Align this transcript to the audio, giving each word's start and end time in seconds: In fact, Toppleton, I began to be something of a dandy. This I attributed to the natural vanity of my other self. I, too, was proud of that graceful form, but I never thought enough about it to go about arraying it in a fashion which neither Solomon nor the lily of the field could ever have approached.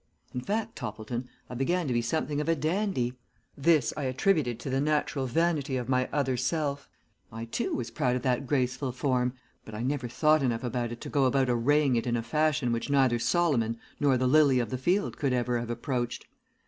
In 0.33 0.41
fact, 0.41 0.75
Toppleton, 0.75 1.29
I 1.47 1.53
began 1.53 1.85
to 1.87 1.93
be 1.93 2.01
something 2.01 2.41
of 2.41 2.49
a 2.49 2.55
dandy. 2.55 3.13
This 3.55 3.93
I 3.95 4.05
attributed 4.05 4.59
to 4.61 4.69
the 4.71 4.81
natural 4.81 5.27
vanity 5.27 5.77
of 5.77 5.87
my 5.89 6.09
other 6.11 6.37
self. 6.37 6.89
I, 7.31 7.45
too, 7.45 7.75
was 7.75 7.91
proud 7.91 8.15
of 8.15 8.23
that 8.23 8.47
graceful 8.47 8.93
form, 8.93 9.33
but 9.63 9.75
I 9.75 9.83
never 9.83 10.07
thought 10.07 10.41
enough 10.41 10.63
about 10.63 10.91
it 10.91 11.01
to 11.01 11.09
go 11.09 11.25
about 11.25 11.51
arraying 11.51 11.97
it 11.97 12.07
in 12.07 12.17
a 12.17 12.23
fashion 12.23 12.71
which 12.71 12.89
neither 12.89 13.19
Solomon 13.19 13.77
nor 13.99 14.17
the 14.17 14.25
lily 14.25 14.57
of 14.57 14.71
the 14.71 14.77
field 14.79 15.17
could 15.17 15.33
ever 15.33 15.59
have 15.59 15.69
approached. 15.69 16.25